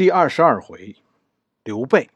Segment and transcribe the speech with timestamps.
[0.00, 0.96] 第二十二回，
[1.62, 2.08] 刘备。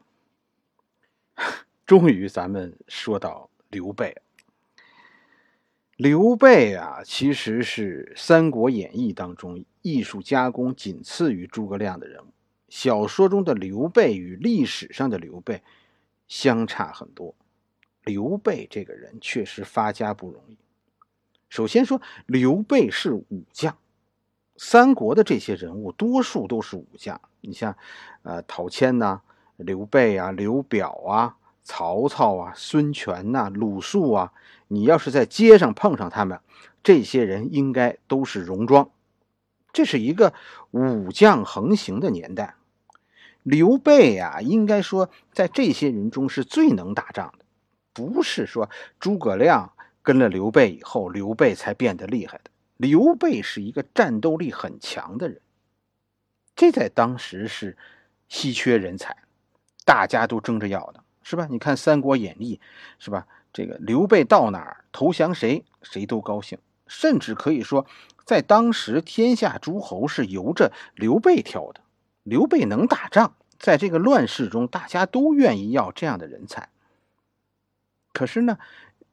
[1.85, 4.23] 终于，咱们说到刘备。
[5.95, 12.33] 刘备啊，其实是《三国演义》当中艺术加工仅次于诸葛亮的人物。
[12.69, 15.61] 小说中的刘备与历史上的刘备
[16.27, 17.35] 相差很多。
[18.03, 20.57] 刘备这个人确实发家不容易。
[21.49, 23.77] 首先说，刘备是武将。
[24.57, 27.21] 三国的这些人物，多数都是武将。
[27.45, 27.75] 你像，
[28.23, 29.21] 呃，陶谦呐，
[29.57, 34.33] 刘备啊，刘表啊，曹操啊，孙权呐，鲁肃啊，
[34.67, 36.39] 你要是在街上碰上他们，
[36.83, 38.89] 这些人应该都是戎装。
[39.71, 40.33] 这是一个
[40.71, 42.55] 武将横行的年代。
[43.43, 47.45] 刘备啊，应该说在这些人中是最能打仗的，
[47.93, 52.49] 不是说诸葛亮跟了刘备以后，刘备才变得厉害的。
[52.77, 55.39] 刘备是一个战斗力很强的人，
[56.55, 57.77] 这在当时是
[58.29, 59.15] 稀缺人才，
[59.83, 61.47] 大家都争着要的，是吧？
[61.49, 62.59] 你看《三国演义》，
[63.03, 63.27] 是吧？
[63.51, 67.85] 这个刘备到哪儿投降谁，谁都高兴，甚至可以说，
[68.25, 71.81] 在当时天下诸侯是由着刘备挑的。
[72.23, 76.69] 刘备能打仗，在这个乱世中，大家都愿意要这样的人才。
[78.11, 78.57] 可是呢，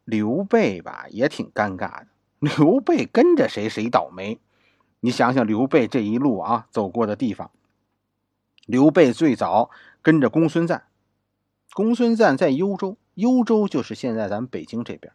[0.04, 2.06] 刘备吧也挺尴尬的。
[2.38, 4.40] 刘备跟着谁谁倒霉，
[5.04, 7.50] 你想想刘备这一路啊走过的地方。
[8.66, 10.84] 刘备最早跟着公孙瓒，
[11.72, 15.12] 公孙瓒在幽州，幽州就是现在咱们北京这边。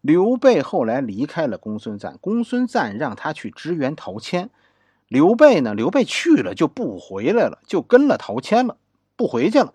[0.00, 4.48] 刘备后来离开了公孙瓒，公孙瓒让他去支援陶谦。
[5.08, 8.76] 刘备呢，刘备去了就不回来了，就跟了陶谦了，
[9.16, 9.74] 不回去了。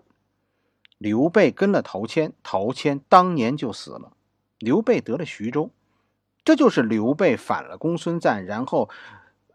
[0.96, 4.12] 刘备跟了陶谦，陶谦当年就死了，
[4.58, 5.70] 刘备得了徐州。
[6.42, 8.88] 这就是刘备反了公孙瓒，然后，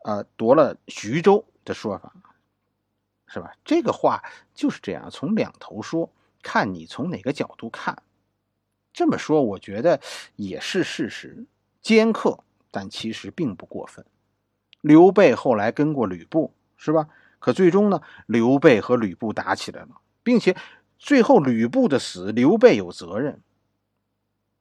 [0.04, 2.14] 呃，夺了徐州的说法，
[3.28, 3.54] 是吧？
[3.64, 6.10] 这个话就是这样，从两头说，
[6.42, 8.02] 看你从哪个角度看。
[8.94, 10.02] 这么说，我觉得
[10.36, 11.46] 也是事实，
[11.82, 14.06] 尖刻，但其实并不过分。
[14.82, 17.08] 刘备后来跟过吕布，是吧？
[17.40, 20.56] 可最终呢，刘备和吕布打起来了，并且
[20.98, 23.42] 最后吕布的死，刘备有责任。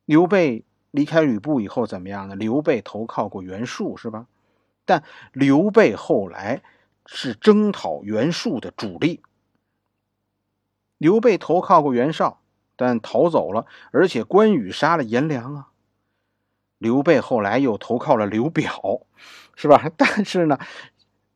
[0.04, 0.64] 刘备。
[0.92, 2.34] 离开吕布以后怎么样呢？
[2.34, 4.26] 刘备投靠过袁术，是吧？
[4.90, 6.64] 但刘备后来
[7.06, 9.22] 是征讨袁术的主力。
[10.98, 12.40] 刘备投靠过袁绍，
[12.74, 15.68] 但逃走了，而且关羽杀了颜良啊。
[16.78, 19.02] 刘备后来又投靠了刘表，
[19.54, 19.88] 是吧？
[19.96, 20.58] 但是呢，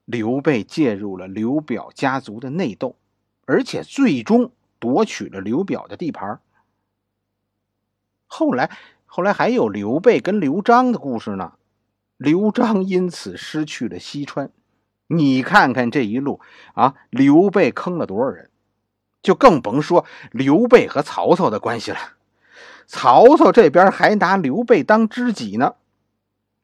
[0.04, 2.96] 刘备介入了刘表家族的内斗，
[3.46, 4.50] 而且最终
[4.80, 6.40] 夺取了刘表的地盘。
[8.26, 8.68] 后来。
[9.06, 11.52] 后来还有刘备跟刘璋的故事呢，
[12.24, 14.50] 刘璋因此失去了西川。
[15.06, 16.40] 你看看这一路
[16.72, 18.50] 啊，刘备坑了多少人，
[19.22, 21.98] 就更甭说刘备和曹操的关系了。
[22.86, 25.74] 曹操这边还拿刘备当知己呢，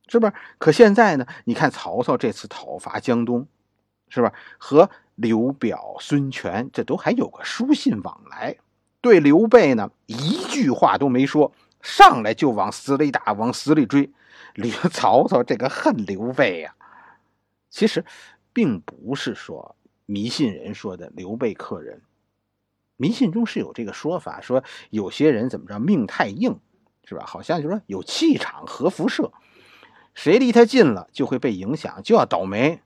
[0.08, 0.32] 是不是？
[0.58, 1.26] 可现在呢？
[1.44, 3.46] 你看曹操这次讨伐江东，
[4.08, 4.32] 是吧？
[4.58, 8.56] 和刘表、孙权这都还有个书信往来，
[9.02, 11.52] 对刘备呢一句话都没说。
[11.82, 14.10] 上来就往死里打，往死里追。
[14.54, 16.74] 刘 曹操这个恨刘备呀，
[17.68, 18.04] 其实
[18.52, 22.02] 并不是说迷信人说的刘备克人。
[22.96, 26.58] 迷信中是有这个说法，说有些人怎么着命太硬，
[27.04, 27.24] 是吧？
[27.26, 29.32] 好像就说有气场核辐射，
[30.14, 32.80] 谁离他近了就会被影响，就要倒霉。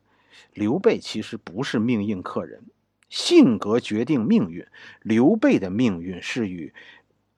[0.52, 2.64] 刘备其实不是命硬克人，
[3.08, 4.66] 性格决定命运。
[5.02, 6.72] 刘备的命运是与。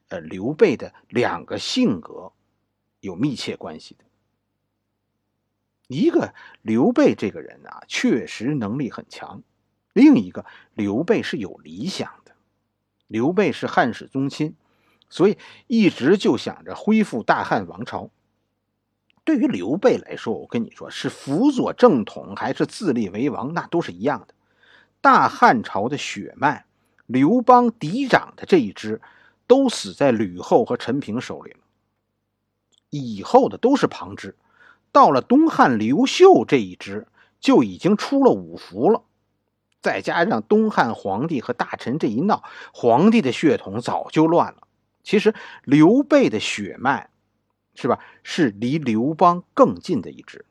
[0.08, 2.30] 呃，刘备的两个性格
[3.00, 4.04] 有密切关系的。
[5.86, 9.40] 一个刘备这个人啊，确实能力很强；
[9.92, 12.32] 另一个刘备是有理想的。
[13.06, 14.54] 刘备是汉室宗亲，
[15.08, 18.10] 所以一直就想着恢复大汉王朝。
[19.24, 24.34] 对于刘备来说，我跟你说，是辅佐正统还是自立为王，那都是一样的。
[25.00, 26.66] 大汉朝的血脉，
[27.06, 29.00] 刘邦嫡长的这一支。
[29.48, 31.60] 都死在吕后和陈平手里了，
[32.90, 34.34] 以后的都是旁支。
[34.96, 37.06] 到了东汉刘秀这一支，
[37.38, 39.02] 就已经出了五福了。
[39.82, 44.66] 再加上东汉皇帝和大臣这一闹，皇帝的血统早就乱了。
[45.02, 45.34] 其实
[45.64, 47.10] 刘备的血脉，
[47.74, 47.98] 是吧？
[48.22, 50.46] 是离刘邦更近的一支。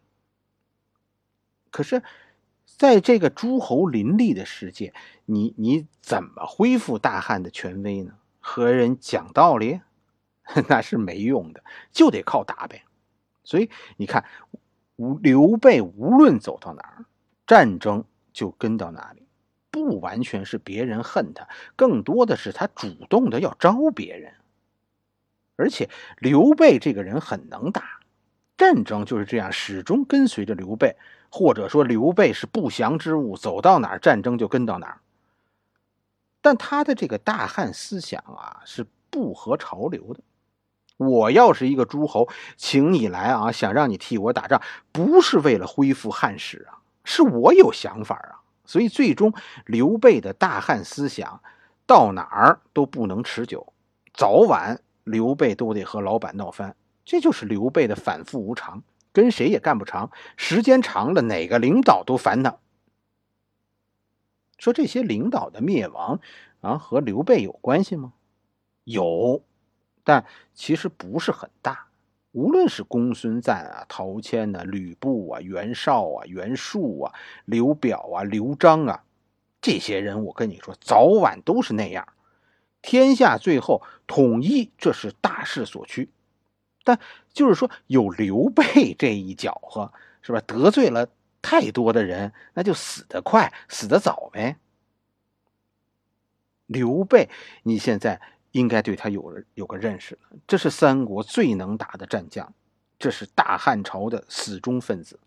[1.71, 2.03] 可是，
[2.67, 4.93] 在这个诸侯林立的世界，
[5.25, 8.13] 你你怎么恢复大汉的权威呢？
[8.39, 9.81] 和人讲道理，
[10.69, 12.84] 那是没用的，就得靠打呗。
[13.45, 14.25] 所以你看，
[15.21, 17.05] 刘备无论走到哪儿，
[17.47, 18.03] 战争
[18.33, 19.25] 就跟到哪里，
[19.71, 24.33] 不完全是别人恨他，更多的是他主动的要招别人。
[25.55, 28.01] 而且刘备这个人很能打，
[28.57, 30.97] 战争就是这样，始终跟随着刘备，
[31.29, 34.99] 或者说刘备是不祥之物，走到哪儿战争就跟到哪儿。
[36.41, 40.21] 但他的这个大汉思想啊，是不合潮流的。
[40.97, 44.61] 我要是一个诸侯，请你来啊，想让你替我打仗，
[44.91, 48.41] 不是为了恢复汉室啊，是我有想法啊。
[48.65, 49.33] 所以最终，
[49.65, 51.41] 刘备的大汉思想
[51.85, 53.73] 到哪儿都不能持久，
[54.13, 56.75] 早晚刘备都得和老板闹翻。
[57.03, 58.81] 这就是刘备的反复无常，
[59.11, 62.57] 跟谁也干不长，时间长了，哪个领导都烦他。
[64.57, 66.19] 说这些领导的灭亡
[66.61, 68.13] 啊，和刘备有关系吗？
[68.85, 69.43] 有。
[70.05, 70.23] 但
[70.53, 71.87] 其实不是很大，
[72.31, 77.13] 无论是公孙瓒啊、陶谦呐、吕布啊、袁绍啊、袁术啊、
[77.45, 79.03] 刘表啊、刘璋啊，
[79.59, 82.07] 这些人，我跟你说，早晚都是那样。
[82.83, 86.09] 天下最后统一，这是大势所趋。
[86.83, 86.99] 但
[87.33, 89.91] 就是说，有刘备这一搅和，
[90.21, 90.39] 是吧？
[90.41, 91.09] 得罪了
[91.41, 94.57] 太多的人，那就死得快，死得早呗。
[96.67, 97.27] 刘备，
[97.63, 98.21] 你现在。
[98.55, 100.21] 应该对他有了有个认识了。
[100.47, 102.53] 这是三国最能打的战将，
[102.97, 105.19] 这是大汉朝的死忠分子。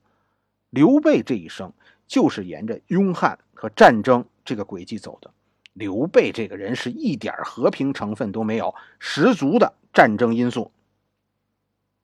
[0.70, 1.70] 刘备这一生
[2.06, 5.30] 就是沿着拥汉和战争这个轨迹走的。
[5.74, 10.72] 刘备这个人是一点和平成分都没有，十足的战争因素。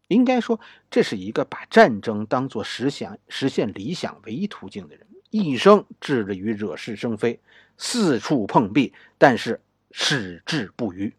[0.08, 0.60] 应该说，
[0.90, 7.40] 这是一个把战争当做实现实现理想唯一途径的人，一生致力于惹是生非，
[7.78, 9.58] 四处碰壁，但是。
[9.96, 11.14] 矢志不渝，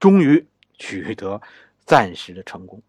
[0.00, 0.46] 终于
[0.78, 1.42] 取得
[1.84, 2.82] 暂时的成功。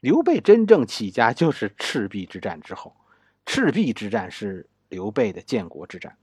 [0.00, 2.96] 刘备真正起家就是赤壁之战之后，
[3.44, 6.16] 赤壁之战是刘备的建国之战，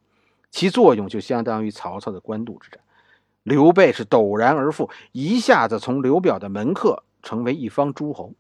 [0.50, 2.80] 其作用就相当于曹操的官渡之战。
[3.44, 8.34] 刘备是陡然而富，一下子从刘表的门客成为一方诸侯。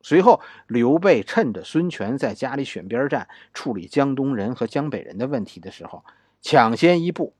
[0.00, 6.02] 随后，刘备趁着孙权在家里选边站，处理江东人和江北人的问题的时候，
[6.40, 7.34] 抢先一步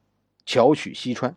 [0.45, 1.35] 巧取西川。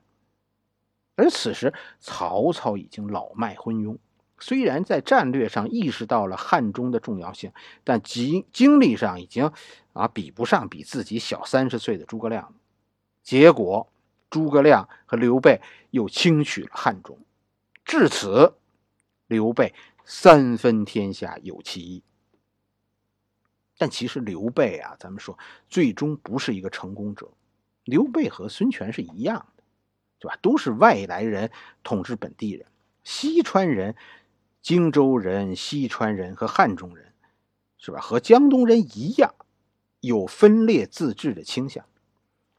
[1.15, 3.97] 而此时，曹操已经老迈昏庸，
[4.39, 7.51] 虽然在战略上意识到了汉中的重要性，
[7.83, 9.51] 但经经历上已经
[9.93, 12.53] 啊比不上比自己小三十岁的诸葛亮。
[13.21, 13.87] 结果，
[14.29, 15.61] 诸葛亮和刘备
[15.91, 17.19] 又轻取了汉中，
[17.85, 18.55] 至此，
[19.27, 19.73] 刘备
[20.03, 22.03] 三分天下有其一。
[23.77, 25.37] 但其实刘备啊，咱们说
[25.69, 27.29] 最终不是一个成功者。
[27.83, 29.45] 刘备和孙权是一样。
[30.23, 30.39] 对吧？
[30.41, 31.51] 都是外来人
[31.83, 32.65] 统治本地人，
[33.03, 33.93] 西川人、
[34.61, 37.11] 荆州人、西川人和汉中人，
[37.77, 37.99] 是吧？
[37.99, 39.35] 和江东人一样，
[39.99, 41.83] 有分裂自治的倾向。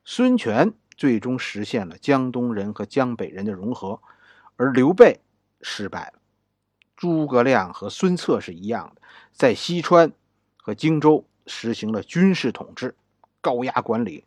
[0.05, 3.99] 孙权最终实现了江东人和江北人的融合，
[4.57, 5.21] 而刘备
[5.63, 6.21] 失败了。
[6.95, 9.01] 诸葛亮和孙策是一样的，
[9.33, 10.13] 在西川
[10.59, 12.95] 和荆州实行了军事统治，
[13.41, 14.27] 高压管理。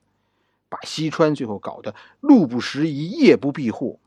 [0.69, 4.00] 把西川最后搞得路不拾遗、夜不闭户，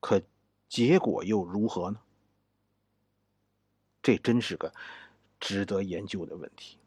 [0.00, 0.22] 可
[0.68, 2.00] 结果又如何呢？
[4.00, 4.72] 这真是个
[5.40, 6.78] 值得研究的问题。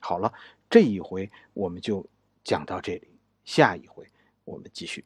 [0.00, 0.32] 好了，
[0.68, 2.04] 这一回我们就
[2.42, 3.08] 讲到这里，
[3.44, 4.06] 下一回
[4.44, 5.04] 我们继续。